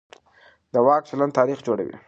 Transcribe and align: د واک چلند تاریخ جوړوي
د 0.73 0.75
واک 0.85 1.01
چلند 1.09 1.35
تاریخ 1.39 1.59
جوړوي 1.67 1.95